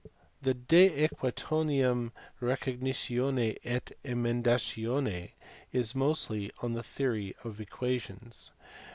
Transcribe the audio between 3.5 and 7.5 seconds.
et Emendations is mostly on the theory